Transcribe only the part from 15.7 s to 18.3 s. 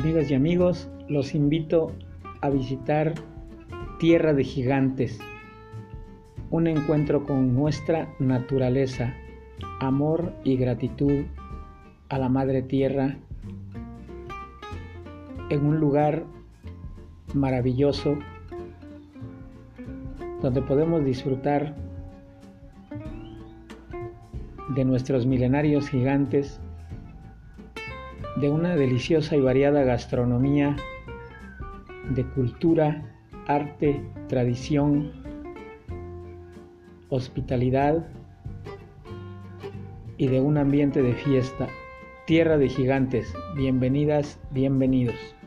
lugar maravilloso